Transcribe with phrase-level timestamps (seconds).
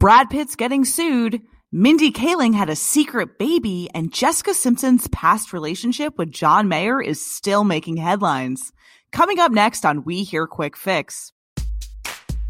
[0.00, 1.42] Brad Pitt's getting sued.
[1.72, 7.20] Mindy Kaling had a secret baby, and Jessica Simpson's past relationship with John Mayer is
[7.20, 8.72] still making headlines.
[9.10, 11.32] Coming up next on We Hear Quick Fix.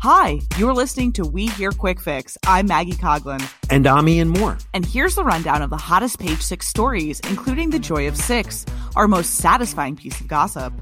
[0.03, 2.37] Hi, you're listening to We Hear Quick Fix.
[2.47, 3.43] I'm Maggie Coglin.
[3.71, 4.63] And I'm Ian Mohr.
[4.75, 8.67] And here's the rundown of the hottest page six stories, including the joy of six,
[8.95, 10.75] our most satisfying piece of gossip.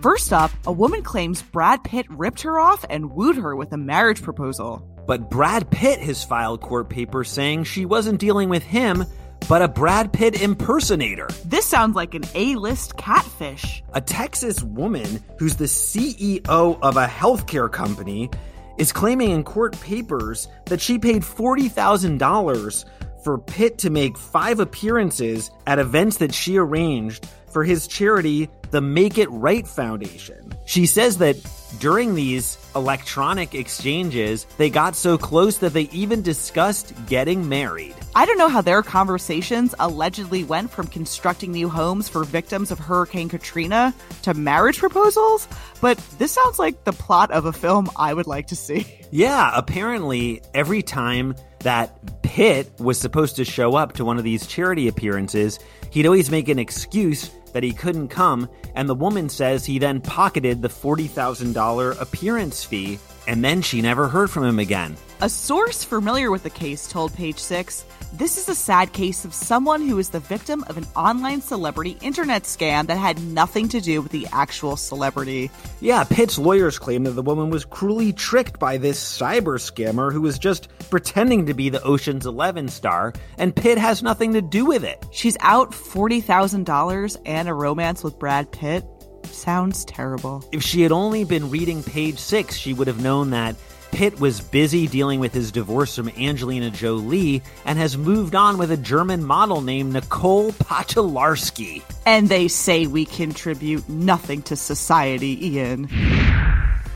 [0.00, 3.76] First up, a woman claims Brad Pitt ripped her off and wooed her with a
[3.76, 4.82] marriage proposal.
[5.06, 9.04] But Brad Pitt has filed court papers saying she wasn't dealing with him,
[9.48, 11.28] but a Brad Pitt impersonator.
[11.44, 13.82] This sounds like an A list catfish.
[13.92, 18.30] A Texas woman who's the CEO of a healthcare company
[18.78, 22.84] is claiming in court papers that she paid $40,000
[23.24, 28.80] for Pitt to make five appearances at events that she arranged for his charity, the
[28.80, 30.52] Make It Right Foundation.
[30.66, 31.36] She says that
[31.78, 37.94] during these electronic exchanges, they got so close that they even discussed getting married.
[38.16, 42.78] I don't know how their conversations allegedly went from constructing new homes for victims of
[42.78, 45.46] Hurricane Katrina to marriage proposals,
[45.80, 48.86] but this sounds like the plot of a film I would like to see.
[49.10, 54.48] Yeah, apparently, every time that Pitt was supposed to show up to one of these
[54.48, 59.64] charity appearances, he'd always make an excuse that he couldn't come, and the woman says
[59.64, 64.96] he then pocketed the $40,000 appearance fee, and then she never heard from him again.
[65.24, 69.32] A source familiar with the case told Page Six this is a sad case of
[69.32, 73.80] someone who is the victim of an online celebrity internet scam that had nothing to
[73.80, 75.50] do with the actual celebrity.
[75.80, 80.20] Yeah, Pitt's lawyers claim that the woman was cruelly tricked by this cyber scammer who
[80.20, 84.66] was just pretending to be the Ocean's Eleven star, and Pitt has nothing to do
[84.66, 85.06] with it.
[85.10, 88.84] She's out $40,000 and a romance with Brad Pitt.
[89.24, 90.46] Sounds terrible.
[90.52, 93.56] If she had only been reading page six, she would have known that
[93.94, 98.72] Pitt was busy dealing with his divorce from Angelina Jolie and has moved on with
[98.72, 101.80] a German model named Nicole Poturalski.
[102.04, 105.88] And they say we contribute nothing to society, Ian.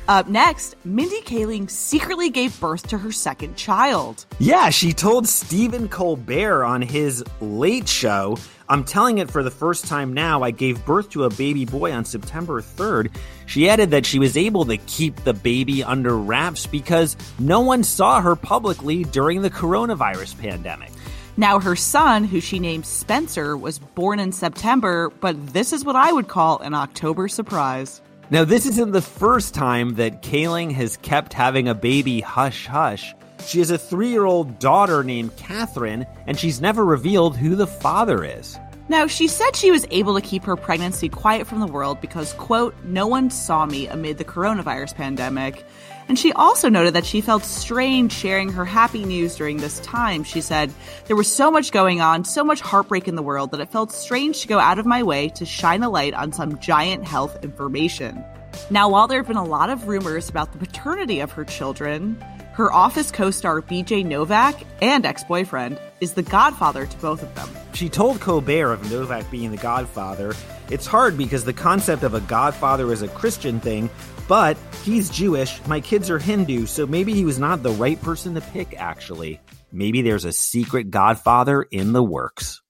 [0.08, 4.24] Up next, Mindy Kaling secretly gave birth to her second child.
[4.38, 8.38] Yeah, she told Stephen Colbert on his Late Show
[8.70, 10.42] I'm telling it for the first time now.
[10.42, 13.14] I gave birth to a baby boy on September 3rd.
[13.46, 17.82] She added that she was able to keep the baby under wraps because no one
[17.82, 20.90] saw her publicly during the coronavirus pandemic.
[21.38, 25.96] Now, her son, who she named Spencer, was born in September, but this is what
[25.96, 28.02] I would call an October surprise.
[28.30, 33.14] Now, this isn't the first time that Kaling has kept having a baby hush hush.
[33.46, 37.66] She has a three year old daughter named Catherine, and she's never revealed who the
[37.66, 38.58] father is.
[38.90, 42.34] Now, she said she was able to keep her pregnancy quiet from the world because,
[42.34, 45.64] quote, no one saw me amid the coronavirus pandemic.
[46.08, 50.24] And she also noted that she felt strange sharing her happy news during this time.
[50.24, 50.72] She said,
[51.04, 53.92] There was so much going on, so much heartbreak in the world that it felt
[53.92, 57.44] strange to go out of my way to shine a light on some giant health
[57.44, 58.24] information.
[58.70, 62.22] Now, while there have been a lot of rumors about the paternity of her children,
[62.52, 67.34] her office co star BJ Novak and ex boyfriend is the godfather to both of
[67.34, 67.48] them.
[67.74, 70.34] She told Colbert of Novak being the godfather.
[70.70, 73.88] It's hard because the concept of a godfather is a Christian thing,
[74.28, 78.34] but he's Jewish, my kids are Hindu, so maybe he was not the right person
[78.34, 79.40] to pick, actually.
[79.72, 82.60] Maybe there's a secret godfather in the works.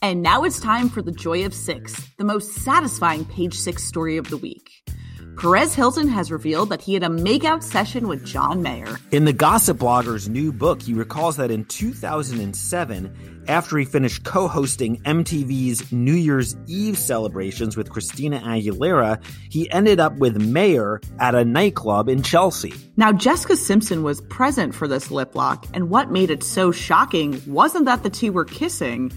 [0.00, 4.16] And now it's time for the Joy of Six, the most satisfying page six story
[4.16, 4.81] of the week.
[5.36, 8.98] Perez Hilton has revealed that he had a makeout session with John Mayer.
[9.10, 14.46] In the gossip blogger's new book, he recalls that in 2007, after he finished co
[14.46, 21.34] hosting MTV's New Year's Eve celebrations with Christina Aguilera, he ended up with Mayer at
[21.34, 22.72] a nightclub in Chelsea.
[22.96, 27.42] Now, Jessica Simpson was present for this lip lock, and what made it so shocking
[27.46, 29.10] wasn't that the two were kissing.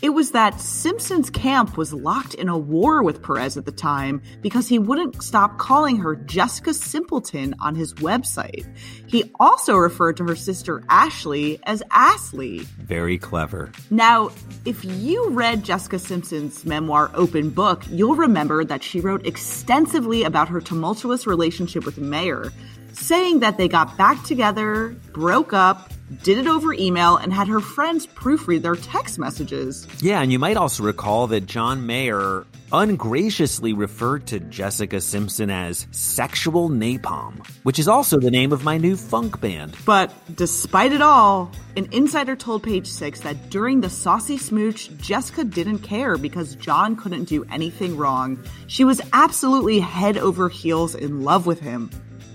[0.00, 4.22] It was that Simpson's camp was locked in a war with Perez at the time
[4.42, 8.64] because he wouldn't stop calling her Jessica Simpleton on his website.
[9.08, 12.60] He also referred to her sister Ashley as Ashley.
[12.78, 13.72] Very clever.
[13.90, 14.30] Now,
[14.64, 20.48] if you read Jessica Simpson's memoir Open Book, you'll remember that she wrote extensively about
[20.48, 22.52] her tumultuous relationship with Mayer
[22.92, 25.92] saying that they got back together, broke up,
[26.22, 29.86] did it over email, and had her friends proofread their text messages.
[30.00, 35.86] Yeah, and you might also recall that John Mayer ungraciously referred to Jessica Simpson as
[35.90, 39.74] sexual napalm, which is also the name of my new funk band.
[39.86, 45.44] But despite it all, an insider told Page Six that during the saucy smooch, Jessica
[45.44, 48.38] didn't care because John couldn't do anything wrong.
[48.66, 51.90] She was absolutely head over heels in love with him.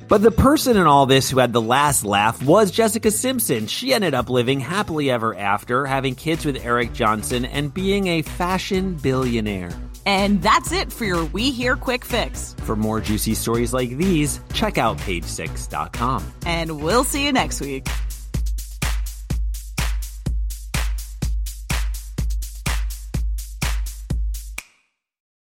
[0.08, 3.68] But the person in all this who had the last laugh was Jessica Simpson.
[3.68, 8.22] She ended up living happily ever after, having kids with Eric Johnson, and being a
[8.22, 9.72] fashion billionaire.
[10.06, 12.56] And that's it for your We Here Quick Fix.
[12.64, 16.34] For more juicy stories like these, check out page6.com.
[16.46, 17.88] And we'll see you next week.